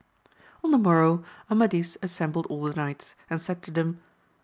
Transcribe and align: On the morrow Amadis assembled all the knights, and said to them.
On 0.63 0.71
the 0.71 0.79
morrow 0.79 1.23
Amadis 1.51 1.95
assembled 2.01 2.47
all 2.47 2.63
the 2.63 2.73
knights, 2.73 3.13
and 3.29 3.39
said 3.39 3.61
to 3.61 3.69
them. 3.69 4.01